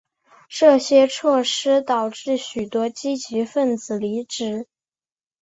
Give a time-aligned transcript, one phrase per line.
[0.49, 4.65] 这些措施导致许多积极份子离职。